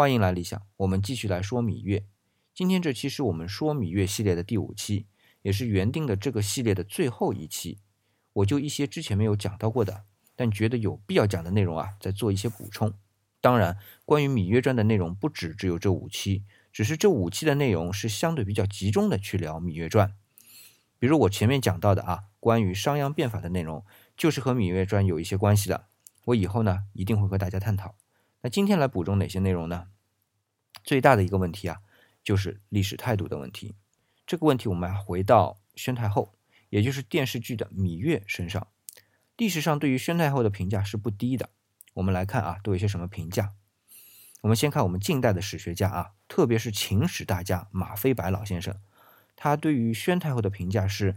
[0.00, 2.06] 欢迎来理想，我们继续来说芈月。
[2.54, 5.04] 今天这期是我们说芈月系列的第五期，
[5.42, 7.80] 也是原定的这个系列的最后一期。
[8.32, 12.94] 我就一些之前没有讲到过的，但觉得有必要讲的内容啊，再做一些补充。
[13.42, 13.76] 当然，
[14.06, 20.08] 关于《芈月传》的内容不止只有这五期，只是这五期的内容是相对比较集中的去聊《芈月传》。
[20.98, 23.84] 比如我前面讲到的啊，关于商鞅变法的内容，
[24.16, 25.88] 就是和《芈月传》有一些关系的。
[26.24, 27.96] 我以后呢，一定会和大家探讨。
[28.42, 29.88] 那今天来补充哪些内容呢？
[30.82, 31.80] 最大的一个问题啊，
[32.24, 33.74] 就是历史态度的问题。
[34.26, 36.32] 这个问题我们回到宣太后，
[36.70, 38.68] 也就是电视剧的芈月身上。
[39.36, 41.50] 历史上对于宣太后的评价是不低的。
[41.94, 43.52] 我们来看啊，都有些什么评价？
[44.42, 48.74] 我们先看我们近代的史学家啊，特别是秦史大家马飞白老先生，
[49.36, 51.16] 他对于宣太后的评价是：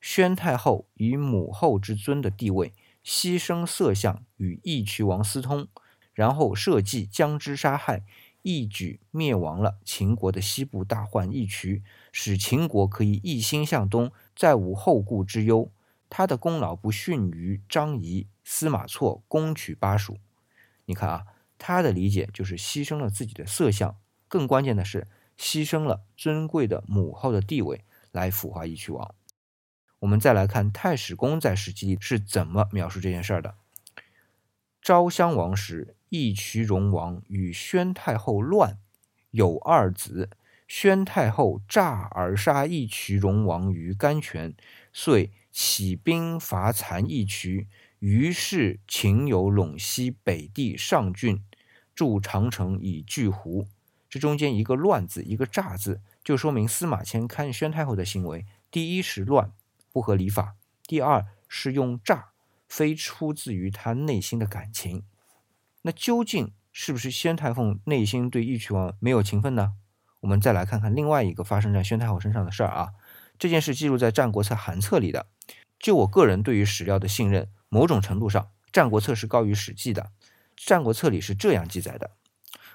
[0.00, 2.72] 宣太后以母后之尊的地位，
[3.04, 5.68] 牺牲色相与义渠王私通，
[6.12, 8.04] 然后设计将之杀害，
[8.42, 15.70] 一举灭亡了秦国的西部大患义渠，使秦国可以一心向东，再无后顾之忧。
[16.10, 20.18] 他的功劳不逊于张仪、司马错攻取巴蜀。
[20.84, 21.24] 你看啊，
[21.56, 23.96] 他的理解就是牺牲了自己的色相，
[24.28, 29.14] 更关键的是牺牲了尊贵的母后的地位来腐化义渠王。
[30.00, 33.54] 我们再来看太史公在史记里是怎么描述这件事儿的：
[34.82, 38.76] 昭襄王时，义渠荣王与宣太后乱，
[39.30, 40.28] 有二子。
[40.68, 44.54] 宣太后诈而杀义渠荣王于甘泉，
[44.92, 45.32] 遂。
[45.50, 51.42] 起兵伐残义渠，于是秦有陇西北地上郡，
[51.94, 53.66] 筑长城以拒胡。
[54.08, 59.52] 这中间一个“乱”字，一个“诈”字，就说明司马迁看宣太后的行为，第一是乱，
[59.92, 60.54] 不合礼法；
[60.86, 62.30] 第二是用诈，
[62.66, 65.04] 非出自于他内心的感情。
[65.82, 69.74] 那究竟是不是宣太后内心对义渠王没有情分呢？
[70.20, 72.90] 我们再来看看另外一个发生在宣太后身上的事儿啊。
[73.38, 75.26] 这件事记录在《战国策·韩策》里的。
[75.78, 78.42] 就我个人对于史料的信任，某种程度上，
[78.72, 80.02] 《战国策》是高于《史记》的。
[80.56, 82.12] 《战国策》里是这样记载的。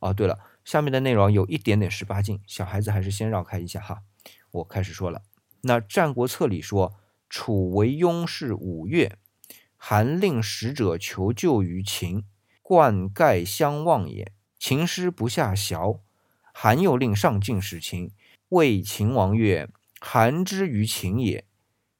[0.00, 4.02] 哦，对了，下面的内容有一点点十八禁，小孩子还是先绕开一下哈。
[4.50, 5.22] 我开始说了。
[5.60, 6.94] 那《战国策》里说，
[7.30, 9.16] 楚为雍氏五月，
[9.76, 12.24] 韩令使者求救于秦，
[12.68, 14.30] 冠盖相望也。
[14.58, 16.00] 秦师不下淆，
[16.52, 18.10] 韩又令上进使秦，
[18.50, 21.46] 谓秦王曰：“韩之于秦也。”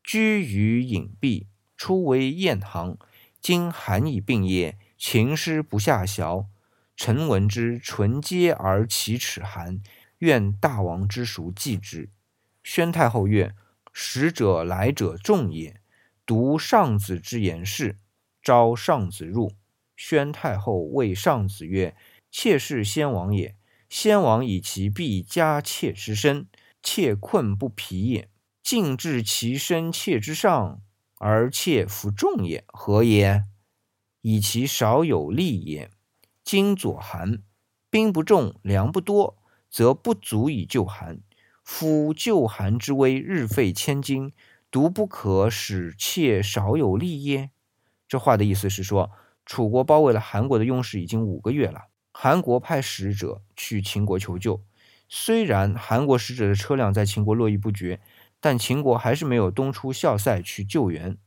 [0.04, 2.98] 居于隐蔽，初为晏行。
[3.40, 6.48] 今韩以病也，秦师不下淆。
[6.94, 9.80] 臣闻之，纯洁而其齿寒。
[10.18, 12.10] 愿大王之熟记之。
[12.62, 13.54] 宣太后曰
[13.94, 15.80] ：“使者来者众也。”
[16.26, 17.96] 读上子之言是，
[18.42, 19.52] 召上子入。
[19.98, 21.96] 宣太后谓上子曰
[22.30, 23.56] ：“妾是先王也。
[23.88, 26.46] 先王以其必加妾之身，
[26.80, 28.30] 妾困不疲也。”
[28.62, 30.82] 尽至其身妾之上，
[31.16, 33.42] 而妾服众也，何也？
[34.20, 35.90] 以其少有力也。
[36.44, 37.42] 今左寒，
[37.90, 41.20] 兵不重，粮不多，则不足以救韩。
[41.64, 44.32] 夫救韩之危，日费千金，
[44.70, 47.50] 独不可使妾少有力耶？
[48.06, 49.10] 这话的意思是说，
[49.48, 54.62] 楚国包围了韩国的雍士已经五个月了，韩国派使者去秦国求救，
[55.08, 57.98] 虽然韩国使者的车辆在秦国络绎不绝。
[58.40, 61.18] 但秦国还是没有东出校塞去救援，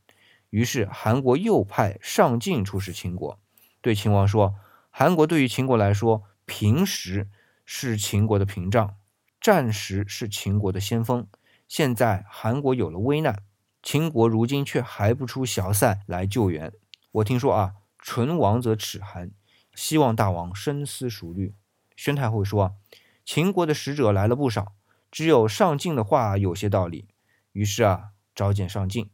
[0.48, 3.38] 于是韩国又派上晋出使秦国，
[3.82, 4.54] 对秦王说
[4.88, 7.28] ：“韩国对于秦国来说，平时
[7.66, 8.94] 是秦国的屏障，
[9.38, 11.26] 战时是秦国的先锋。
[11.68, 13.42] 现在韩国有了危难，
[13.82, 16.72] 秦国如今却还不出小塞来救援。
[17.10, 19.30] 我听说啊，唇亡则齿寒，
[19.74, 21.54] 希望大王深思熟虑。”
[21.96, 22.76] 宣太后说
[23.24, 24.74] ：“秦国的使者来了不少。”
[25.10, 27.06] 只有上进的话有些道理，
[27.52, 29.10] 于是啊，召见上进。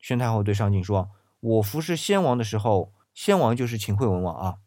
[0.00, 4.58] 宣太后对上进说：“我服侍先王的时候，先王就是秦惠文王啊。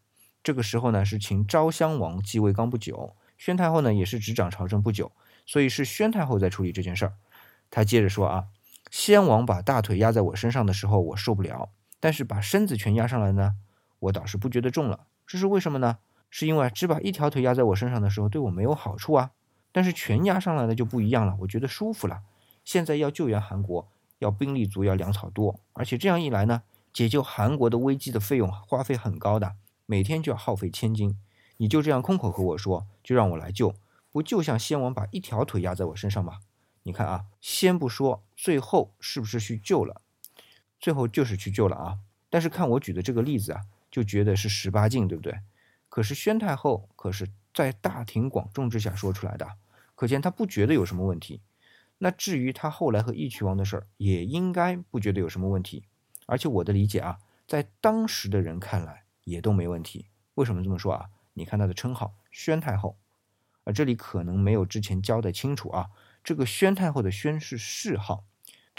[0.43, 5.13] 这个时候呢，是秦昭襄王继位刚不久，宣太后呢也是执掌朝政不久，
[5.45, 7.13] 所以是宣太后在处理这件事儿。”
[7.71, 8.47] 他接着说：“啊，
[8.89, 11.69] 先王把大腿压在我身上的时候，我受不了；
[12.01, 13.55] 但是把身子全压上来呢，
[13.99, 15.05] 我倒是不觉得重了。
[15.25, 15.99] 这是为什么呢？
[16.29, 19.31] 是因为只把一条腿压在我身上的时候，对我没有好处啊。”
[19.71, 22.23] 但是全压上来的就不一样了，我觉得舒服了。
[22.65, 23.87] 现在要救援韩国，
[24.19, 29.55] 要兵力足，要粮草多，而且这样一来呢，解救韩国的危机的费用花费很高的，
[29.85, 31.17] 每天就要耗费千金。
[31.57, 33.75] 你就这样空口和我说，就让我来救，
[34.11, 36.39] 不就像先王把一条腿压在我身上吗？
[36.83, 40.00] 你看啊，先不说最后是不是去救了，
[40.81, 41.99] 最后就是去救了啊。
[42.29, 45.39] 但是看我举的这个例子啊，就觉得是十八禁，对不对？
[45.87, 49.47] 可是宣太后可是在大庭广众之下说出来的，
[49.95, 51.41] 可见他不觉得有什么问题。
[51.99, 55.83] 那至于他后来和义渠王的事儿，也应该不觉得有什么问题。
[56.25, 60.07] 而且我的理解啊，在当时的人看来也都没问题。
[60.35, 61.09] 为什么这么说啊？
[61.33, 62.97] 你看他的称号宣太后，
[63.65, 65.89] 而这里可能没有之前交代清楚啊。
[66.23, 68.23] 这个宣太后的宣是谥号，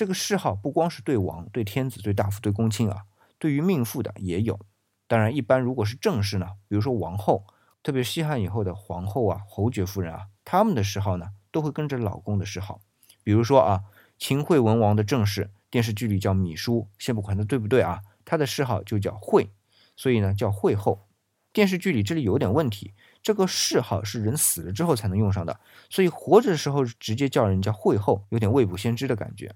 [0.03, 3.05] 这个谥号不光是对王、对天子、对大夫、对公卿啊，
[3.39, 4.59] 对于命妇的也有。
[5.07, 7.47] 当然，一般如果是正室呢，比如说王后，
[7.85, 12.81] 特别西汉以后的皇后啊、侯爵夫人啊，他们的谥号呢都会跟着老公的谥号。
[13.23, 13.85] 比如说啊，
[14.19, 19.53] 秦惠文王的正室，电视剧里叫芈姝，先不管他对不对啊，他的谥号就叫惠，
[19.95, 21.07] 所以呢叫惠后。
[21.53, 29.55] 电视剧里这里有点问题，这个谥号是人死了之后才能用上的，所以活着的时候直接叫人家惠后，有点未卜先知的感觉。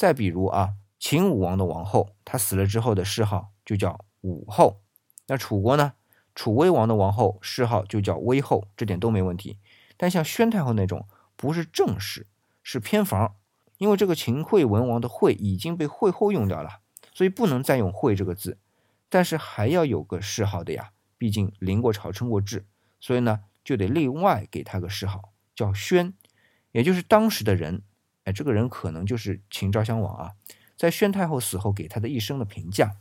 [0.00, 4.80] 再比如啊，秦武王的王后，她死了之后的谥号就叫武后。
[5.26, 5.92] 那楚国呢？
[6.34, 9.58] 楚威王的王后谥号就叫威后，这点都没问题。
[9.98, 11.06] 但像宣太后那种，
[11.36, 12.26] 不是正室，
[12.62, 13.36] 是偏房，
[13.76, 16.80] 因为这个秦惠文王的惠已经被惠后用掉了，
[17.12, 18.56] 所以不能再用惠这个字。
[19.10, 22.64] 但是还要有个谥号的呀，毕竟临过朝、称过制，
[22.98, 26.14] 所以呢就得另外给他个谥号，叫宣，
[26.72, 27.82] 也就是当时的人。
[28.32, 30.32] 这个人可能就是秦昭襄王啊，
[30.76, 32.96] 在宣太后死后给他的一生的评价。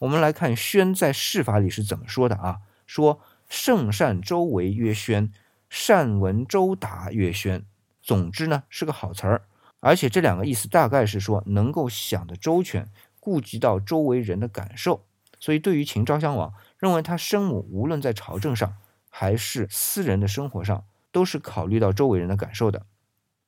[0.00, 2.58] 我们来看宣在谥法里是怎么说的啊？
[2.86, 5.32] 说圣善周为曰宣，
[5.70, 7.64] 善闻周达曰宣。
[8.02, 9.42] 总之呢是个好词儿，
[9.80, 15.06] 而且这两个意思大概是说能够想得周全，顾及到周围人的感受。
[15.40, 18.76] 所以对于秦昭襄王，认为他生母无论在朝政上
[19.08, 22.84] 还是私人的生活上，都是考虑到周围人的感受的。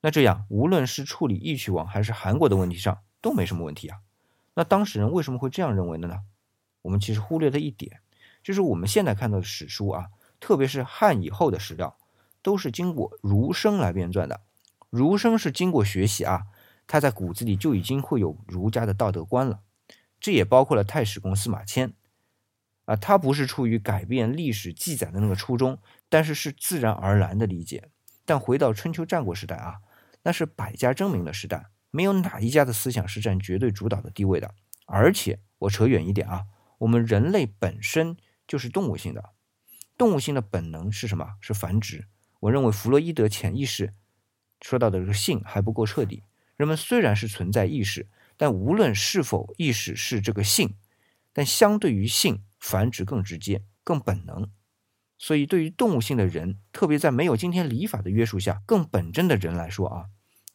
[0.07, 3.99] 那这样无论是处理义渠王还是韩国的问题上都没什么问题啊。
[4.55, 6.21] 那当事人为什么会这样认为的呢？
[6.83, 7.99] 我们其实忽略了一点，
[8.41, 10.07] 就是我们现在看到的史书啊，
[10.39, 11.99] 特别是汉以后的史料，
[12.41, 14.43] 都是经过儒生来编撰的。
[14.91, 16.43] 儒生是经过学习啊，
[16.87, 19.59] 他在骨子里就已经会有儒家的道德观了。
[20.21, 21.95] 这也包括了太史公司马迁
[22.85, 27.91] 啊，他不是出于改变历史记载的那个初衷，但是是自然而然的理解。
[28.25, 29.79] 但回到春秋战国时代啊，
[30.27, 34.53] 那是百家争鸣的时代，没有哪一家的思想是占绝对主导的地位的。
[34.85, 36.47] 而且我扯远一点啊。
[36.79, 39.31] 我们人类本身就是动物性的，
[39.97, 41.37] 动物性的本能是什么？
[41.41, 42.09] 是繁殖。
[42.41, 43.95] 我认为弗洛伊德潜意识
[44.61, 46.25] 说到的这个性还不够彻底。
[46.57, 50.75] 人们虽然是存在意识，但无论是否意识是这个性，
[51.33, 54.51] 但相对于性，繁殖更直接、更本能。
[55.17, 60.07] 所以，对于动物性的人，特别在没有今天礼法的约束下，更本真的人来说啊，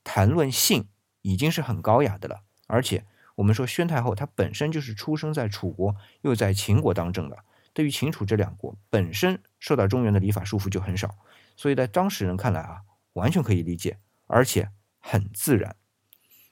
[0.04, 0.88] 谈论性
[1.22, 3.06] 已经是很高雅的了，而且。
[3.36, 7.44] 我们说宣太后她本身就是出生在楚国，又在秦国当政的，
[7.74, 11.16] 对于秦楚这两国本身受到中原的礼法束缚就很少，
[11.56, 12.82] 所以在当时人看来啊，
[13.14, 14.70] 完全可以理解，而且
[15.00, 15.76] 很自然。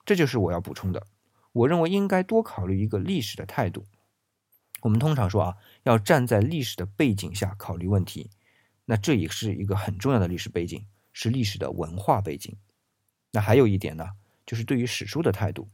[0.03, 1.05] 这就是我要补充的。
[1.51, 3.85] 我认为应该多考虑一个历史的态度。
[4.81, 8.31] 我们通常说啊，要站在历史的背景下考虑问题，
[8.85, 12.55] 那这也是一个很重要的历史背景，是历史的文化背景。
[13.31, 14.09] 那还有一点呢，
[14.45, 15.67] 就是对于史书的态度。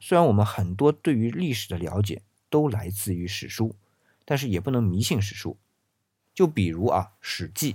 [0.00, 3.74] 虽然我们很多对于历史的了解都来自于史书，
[4.24, 5.56] 但是也不能迷信史书。
[6.34, 7.72] 就比如啊，《史记》，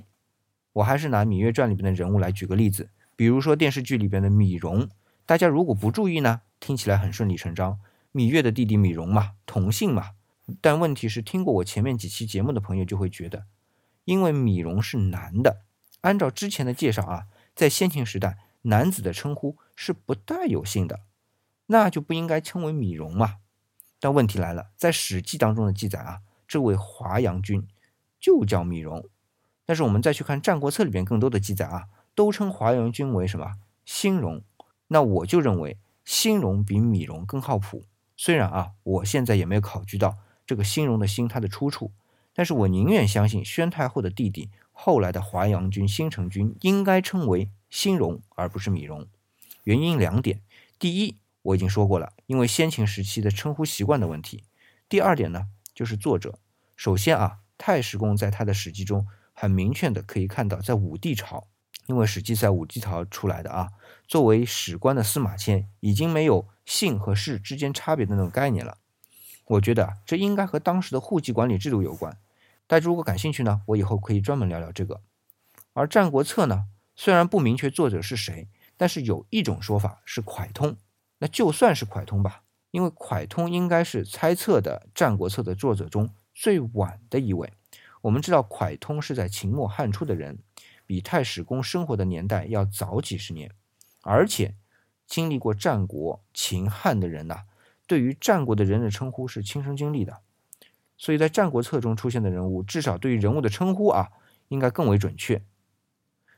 [0.71, 2.89] 我还是拿《芈月传》里边的人物来举个例子。
[3.15, 4.89] 比如说电视剧里边的芈戎，
[5.25, 7.80] 大家如果不注意呢，听起来很顺理成章，
[8.13, 10.11] 芈月的弟弟芈戎嘛，同姓嘛。
[10.61, 13.45] 但问题是，听过我前面几期节目的朋友就会觉得，
[14.06, 15.61] 因为芈戎是男的，
[16.01, 21.01] 按照之前的介绍啊，在先秦时代，男子的称呼是不带有姓的。
[21.67, 23.37] 那就不应该称为芈容嘛？
[23.99, 27.65] 但问题来了，在《史记》当中的记载啊，这位华阳君
[28.19, 29.07] 就叫芈容。
[29.65, 33.53] 但是我们再去看《战国策》里边更多的记载啊，都称华阳君为什么
[33.85, 34.43] 新荣？
[34.87, 37.85] 那我就认为新荣比芈容更靠谱。
[38.17, 41.93] 虽然啊，我现在也没有考据到这个新荣的新它的出处，
[42.33, 49.07] 但是我宁愿相信宣太后的弟弟后来的华阳君新城君应该称为兴荣，而不是米荣。
[49.63, 50.42] 原因两点：
[50.77, 54.44] 第一，我已经说过了，因为先秦时期的称呼习惯的问题。
[54.89, 56.37] 第二点呢，就是作者。
[56.75, 61.47] 首先啊，太史公在他的史记中很明确的可以看到，在武帝朝，
[61.85, 63.69] 因为史记在武帝朝出来的啊，
[64.07, 68.80] 作为史官的司马迁已经没有姓和氏之间差别的那种概念了。
[69.45, 72.18] 我觉得这应该和当时的户籍管理制度有关。
[72.73, 74.99] 大家如果感兴趣呢，我以后可以专门聊聊这个。
[75.73, 76.65] 而《战国策》呢，
[76.95, 80.75] 虽然不明确作者是谁，但是有一种说法是蒯通。
[81.19, 87.53] 那就算是蒯通吧，因为蒯通应该是猜测的《战国策》的作者中最晚的一位。
[88.01, 90.39] 我们知道蒯通是在秦末汉初的人，
[90.87, 93.51] 比太史公生活的年代要早几十年，
[94.01, 94.56] 而且
[95.06, 97.44] 经历过战国、秦汉的人呐，
[97.85, 100.21] 对于战国的人的称呼是亲身经历的，
[101.04, 104.10] 所以在《战国策》中出现的人物，至少对于人物的称呼啊，
[104.48, 105.44] 应该更为准确。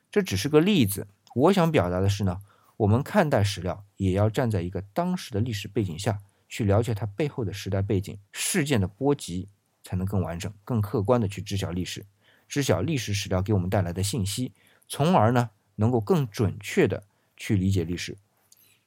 [0.10, 1.06] 这只是个例子，
[1.36, 2.42] 我想表达的是呢，
[2.78, 6.18] 我们看待史料也要站在一个当时的历史背景下
[6.50, 9.48] 去了解它背后的时代背景、事件的波及。
[9.88, 12.04] 才能更完整、更客观的去知晓历史，
[12.48, 14.52] 知晓历史史料给我们带来的信息，
[14.88, 17.04] 从而呢能够更准确的
[17.38, 18.18] 去理解历史。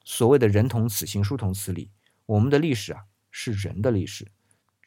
[0.05, 1.89] 所谓的人同此心，书同此理，
[2.27, 4.27] 我们的历史啊是人的历史。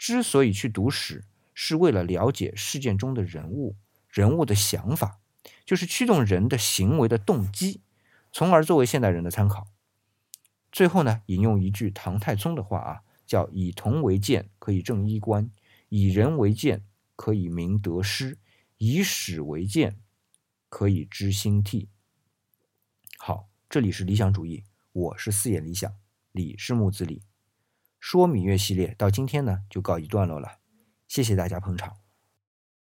[0.02, 3.76] 之所以去读史，是为了了解事件中的人物、
[4.10, 5.20] 人物的想法，
[5.64, 7.82] 就是驱动人的行为的动机，
[8.32, 9.68] 从而作为现代人的参考。
[10.72, 15.52] 最后呢，引用一句唐太宗的话啊，叫“以铜为鉴，可以正衣冠。”
[15.90, 16.84] 以人为鉴，
[17.16, 18.38] 可以明得失；
[18.80, 20.00] 以史为鉴，
[20.68, 21.90] 可以知兴替。
[23.20, 25.94] 好，这里是理想主义，我是四眼理想，
[26.32, 27.22] 李是木子李。
[28.02, 30.58] 说芈月系列到今天呢就告一段落了，
[31.08, 32.01] 谢谢大家捧场。